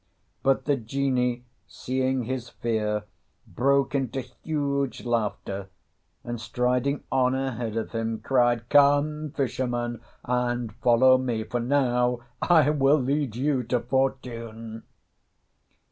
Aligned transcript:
But 0.41 0.65
the 0.65 0.77
Genie, 0.77 1.43
seeing 1.67 2.23
his 2.23 2.49
fear, 2.49 3.03
broke 3.45 3.93
into 3.93 4.21
huge 4.21 5.05
laughter, 5.05 5.69
and 6.23 6.41
striding 6.41 7.03
on 7.11 7.35
ahead 7.35 7.77
of 7.77 7.91
him 7.91 8.19
cried, 8.19 8.67
"Come, 8.69 9.29
fisherman, 9.29 10.01
and 10.25 10.73
follow 10.77 11.19
me, 11.19 11.43
for 11.43 11.59
now 11.59 12.21
I 12.41 12.71
will 12.71 12.97
lead 12.97 13.35
you 13.35 13.61
to 13.65 13.79
fortune!" 13.79 14.81